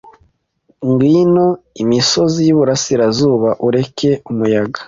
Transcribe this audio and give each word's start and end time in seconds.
Ngwino 0.87 1.47
imisozi 1.83 2.37
yiburasirazuba 2.47 3.49
ureke 3.67 4.09
umuyaga 4.31 4.79